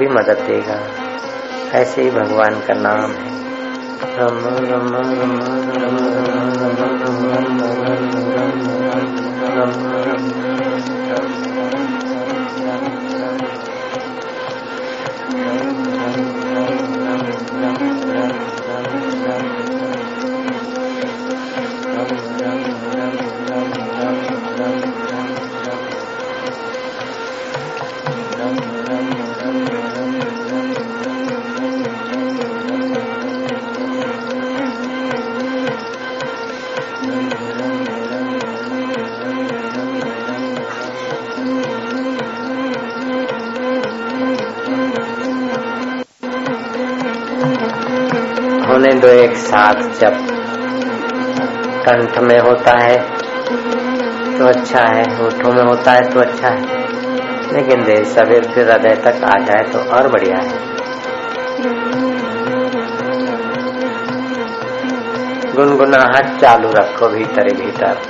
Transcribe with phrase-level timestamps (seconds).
[0.00, 0.78] भी मदद देगा।
[1.78, 3.30] ऐसे ही भगवान का नाम है।
[4.16, 5.34] रम रम रम
[11.26, 11.39] रम
[48.68, 50.16] होने दो एक साथ जब
[51.86, 52.98] कंठ में होता है
[54.38, 56.78] तो अच्छा है। होठों में होता है तो अच्छा है।
[57.52, 60.58] लेकिन देर सवेर से हृदय तक आ जाए तो और बढ़िया है।
[65.54, 68.09] गुनगुनाहट चालू रखो भीतर भीतर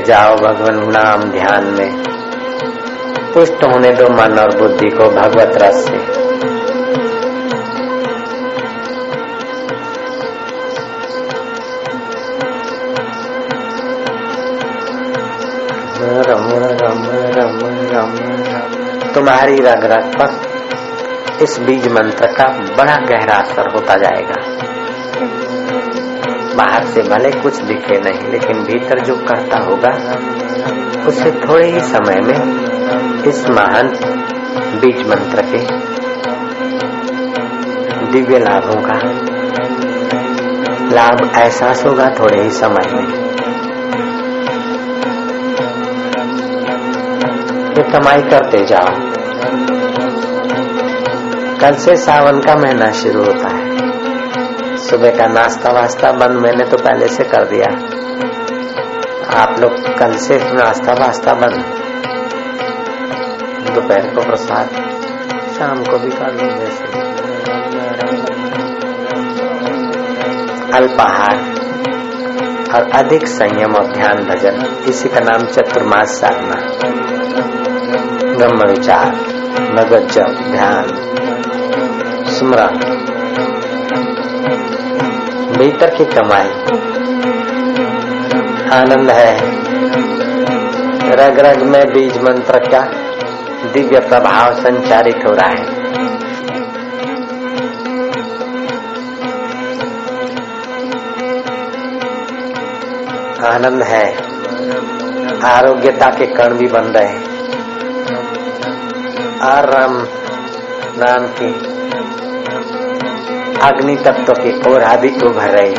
[0.00, 2.04] डूबते जाओ भगवान, नाम ध्यान में।
[3.34, 6.20] पुष्ट होने दो मन और बुद्धि को भगवत रस से।
[16.30, 17.58] रम रम रम
[17.92, 18.16] रम।
[19.14, 20.50] तुम्हारी रग रग पर
[21.42, 24.69] इस बीज मंत्र का बड़ा गहरा असर होता जाएगा।
[26.60, 29.90] बाहर से भले कुछ दिखे नहीं, लेकिन भीतर जो करता होगा,
[31.06, 32.66] उसे थोड़े ही समय में
[33.22, 33.88] इस महान
[34.80, 35.90] बीज मंत्र के
[38.12, 38.98] दिव्य लाभों का
[40.92, 43.06] लाभ, एहसास होगा थोड़े ही समय में।
[47.74, 49.10] तो कमाई करते जाओ।
[51.58, 53.59] कल से सावन का महीना शुरू होता है।
[54.80, 57.66] सुबह का नाश्ता वास्ता बंद मैंने तो पहले से कर दिया।
[59.40, 61.64] आप लोग कल से नाश्ता वास्ता बंद।
[63.74, 64.68] दोपहर को प्रसाद,
[65.58, 66.84] शाम को भी कर लो जैसे
[70.76, 71.36] अल्पाहार
[72.74, 76.60] और अधिक संयम और ध्यान भजन, इसी का नाम चतुर्मास साधना।
[78.36, 79.06] ब्रह्म विचार
[79.70, 80.84] नगद जप, ध्यान,
[82.26, 83.09] स्मरण।
[85.60, 86.48] भीतर की कमाई।
[88.78, 89.40] आनंद है।
[91.10, 92.80] रग रग में बीज मंत्र का
[93.72, 95.66] दिव्य प्रभाव संचारित हो रहा है।
[103.54, 104.16] आनंद है।
[105.44, 107.16] आरोग्यता के कण भी बन रहे
[109.40, 110.06] और राम
[110.96, 111.69] नाम की
[113.62, 115.74] अग्नि तत्व की ओर आदि उभर रही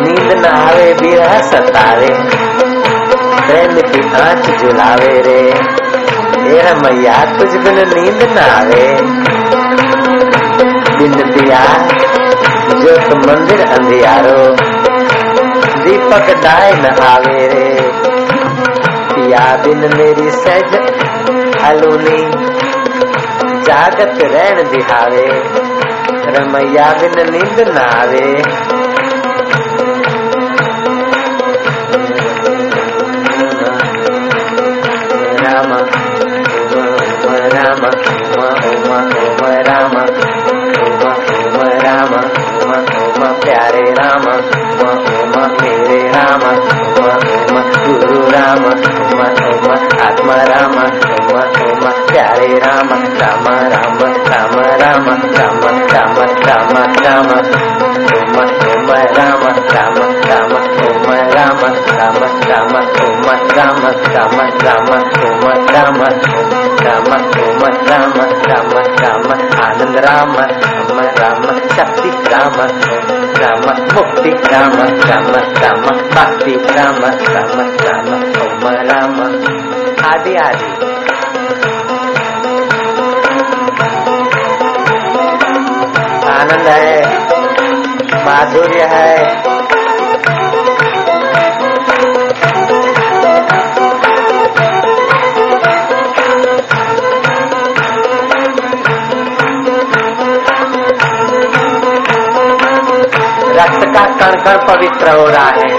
[0.00, 2.49] नींद न आवे, बिरह सतावे।
[3.46, 5.52] प्रेम की आँख झुलावे रे।
[6.46, 9.00] ए रमैया तुझ बिन नींद न आवे।
[10.98, 11.88] दिन दिया
[12.74, 14.56] जो तुम मंदिर अंधियारो।
[15.84, 17.92] दीपक डाय न आवे रे।
[19.14, 20.76] पिया बिन मेरी सज
[21.64, 22.50] हलूनी।
[23.62, 25.26] जागत रैन दिहावे।
[26.26, 28.42] रमैया बिन नींद न आवे।
[35.60, 35.76] Rama,
[36.72, 36.84] Uma
[37.20, 37.90] Uma Rama,
[38.32, 38.48] Uma
[38.80, 39.00] Uma
[39.36, 40.04] Uma Rama,
[40.88, 41.12] Uma
[41.50, 42.20] Uma Rama,
[42.64, 42.78] Uma
[43.16, 44.34] Uma प्यारे Rama,
[44.80, 44.92] Uma
[45.22, 46.52] Uma मेरे Rama,
[46.96, 47.14] Uma
[47.50, 48.72] Uma Guru Rama,
[49.12, 49.28] Uma
[49.60, 49.76] Uma
[50.08, 50.84] आत्मा Rama,
[51.28, 51.42] Uma
[51.74, 57.38] Uma प्यारे Rama, Rama Rama Rama Rama Rama Rama Rama Rama
[58.28, 58.44] Uma
[58.76, 60.09] Uma Rama Rama
[61.40, 61.60] Ram
[70.00, 70.34] Ram
[71.18, 72.56] Ram शक्ति राम
[73.40, 73.64] राम
[73.94, 75.30] मुक्ति राम राम
[75.62, 77.54] राम भक्ति राम राम
[77.84, 78.12] राम
[78.42, 79.20] ओम राम
[80.06, 80.68] आदि आदि
[86.30, 87.00] आनंद है
[88.26, 89.59] माधुर्य है
[103.60, 105.78] रक्त का कण कण पवित्र हो रहा है।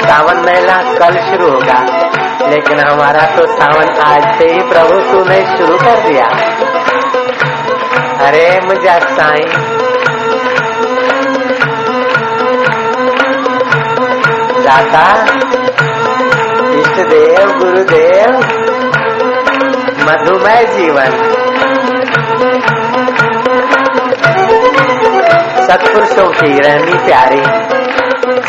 [0.00, 2.08] सावन महीना कल शुरू होगा।
[2.48, 6.24] लेकिन हमारा तो सावन आज से ही प्रभु तूने शुरू कर दिया।
[8.26, 9.40] अरे मुझे साई।
[14.62, 15.24] दाता
[16.80, 18.30] इष्ट देव गुरुदेव
[20.08, 21.47] मधुमय जीवन।
[25.68, 27.42] सत्पुरुषों की रहनी प्यारी,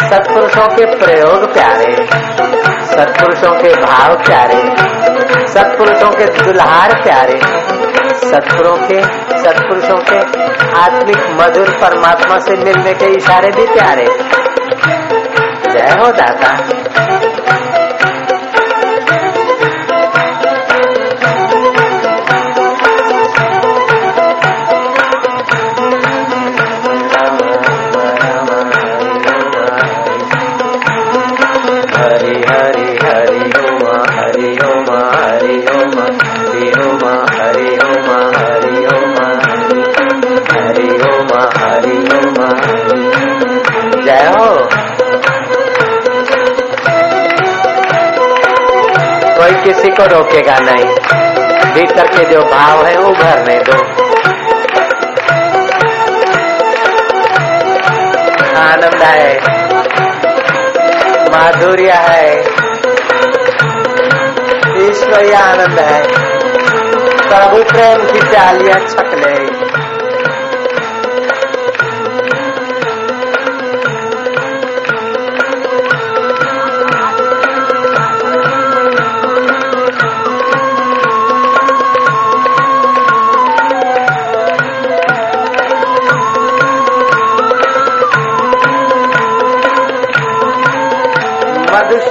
[0.09, 2.07] सत्पुरुषों के प्रयोग प्यारे,
[2.85, 4.61] सत्पुरुषों के भाव प्यारे,
[5.47, 7.39] सत्पुरुषों के दुल्हार प्यारे
[8.31, 9.01] सत्पुरों के,
[9.43, 10.17] सत्पुरुषों के
[10.79, 14.05] आत्मिक मधुर परमात्मा से मिलने के इशारे भी प्यारे।
[15.71, 16.57] जय हो दाता।
[49.99, 50.85] को रोकेगा नहीं
[51.73, 53.73] भीतर के जो भाव है, वो भरने दो।
[58.59, 59.37] आनंद है।
[61.29, 62.39] माधुर्य है।
[64.89, 66.07] ईश्वरी आनंद है।
[67.29, 69.48] प्रभु प्रेम की चालियाँ छक ले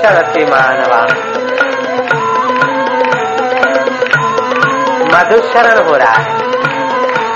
[0.09, 1.01] मधुशरति मानवा।
[5.19, 6.35] मधुशरण हो रहा है।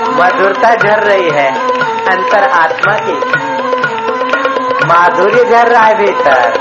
[0.09, 1.69] मधुरता झर रही है
[2.07, 3.17] अंतर आत्मा की।
[4.87, 6.53] माधुर्य झर रहा है भीतर।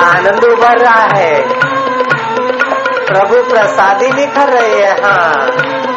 [0.00, 1.48] आनंद उभर रहा है।
[3.06, 5.93] प्रभु प्रसादी निखर रही है हाँ।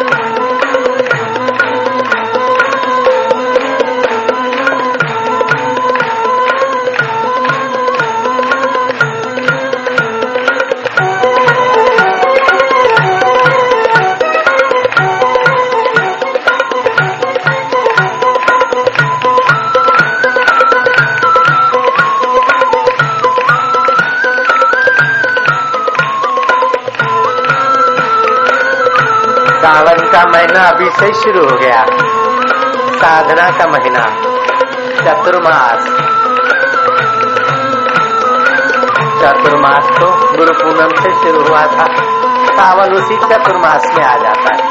[30.17, 31.85] का महीना अभी से शुरू हो गया।
[32.91, 34.05] साधना का महीना,
[35.01, 35.83] चतुर्मास।
[39.21, 41.85] चतुर्मास तो गुरु पूनम से शुरू हुआ था।
[42.45, 44.69] सावन उसी चतुर्मास में आ जाता है।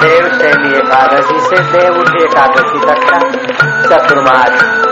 [0.00, 3.18] देव शैली एकादशी से देव उठी एकादशी तक का
[3.96, 4.83] चतुर्मास।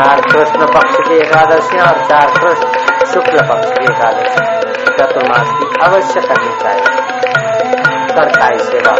[0.00, 2.66] कृष्ण पक्ष की एकादशी और चार कृष्ण
[3.12, 4.46] शुक्ल पक्ष की एकादशी।
[4.92, 6.84] चतुर्मास की अवश्य करनी चाहिए।
[8.14, 8.96] करता है सेवा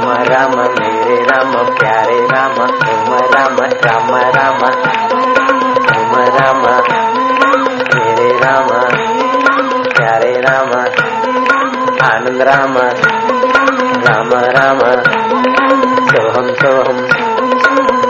[0.00, 4.62] राम राम, मेरे राम, प्यारे राम ओम राम राम राम
[5.98, 6.62] ओम राम,
[7.94, 8.66] मेरे राम,
[9.88, 10.80] प्यारे राम,
[12.10, 12.78] आनंद राम
[14.08, 14.78] राम राम
[16.12, 16.46] सोहम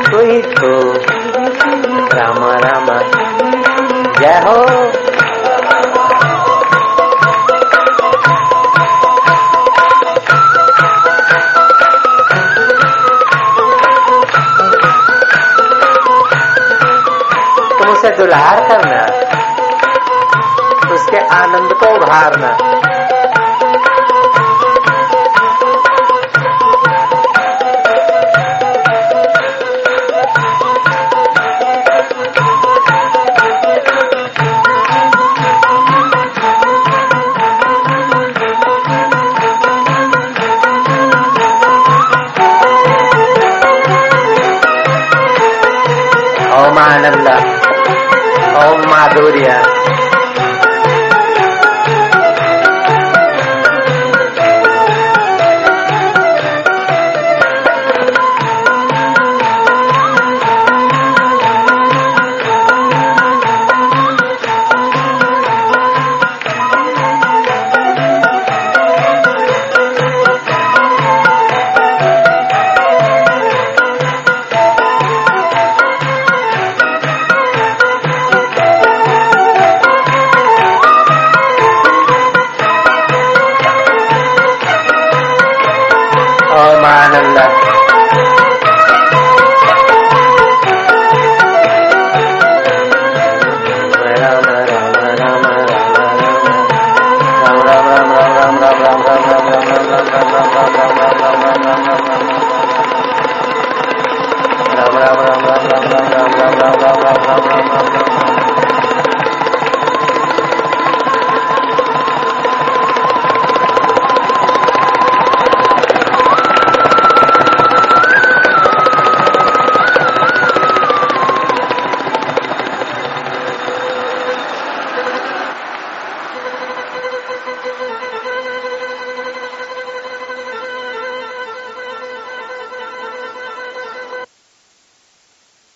[0.04, 0.92] तू ही तो।
[2.16, 2.87] राम राम।
[4.21, 4.56] जय हो।
[17.78, 19.04] तुम उसे दुल्हार करना,
[20.94, 22.72] उसके आनंद को उभारना।
[46.73, 47.26] ओम आनंद
[48.61, 49.49] ओम माधुर्य